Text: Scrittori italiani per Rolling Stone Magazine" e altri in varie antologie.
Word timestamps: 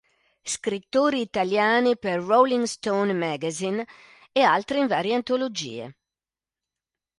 Scrittori 0.43 1.21
italiani 1.21 1.95
per 1.95 2.23
Rolling 2.23 2.63
Stone 2.63 3.13
Magazine" 3.13 3.85
e 4.31 4.41
altri 4.41 4.79
in 4.79 4.87
varie 4.87 5.13
antologie. 5.13 5.95